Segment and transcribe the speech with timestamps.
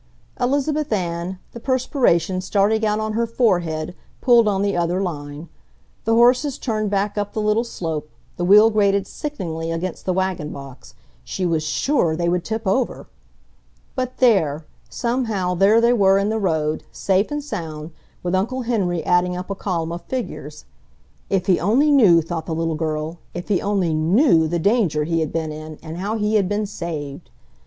[0.39, 5.47] Elizabeth Ann, the perspiration starting out on her forehead, pulled on the other line.
[6.05, 11.45] The horses turned back up the little slope, the wheel grated sickeningly against the wagonbox—she
[11.45, 13.09] was SURE they would tip over!
[13.93, 14.65] But there!
[14.89, 17.91] somehow there they were in the road, safe and sound,
[18.23, 20.65] with Uncle Henry adding up a column of figures.
[21.29, 25.19] If he only knew, thought the little girl, if he only KNEW the danger he
[25.19, 27.29] had been in, and how he had been saved...!